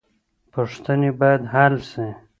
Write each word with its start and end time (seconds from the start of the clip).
پوښتنې 0.53 1.09
بايد 1.19 1.41
حل 1.53 1.75
سي. 1.91 2.07